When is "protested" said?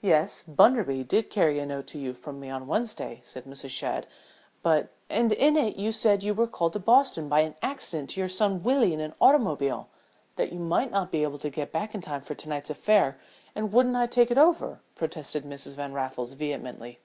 14.94-15.44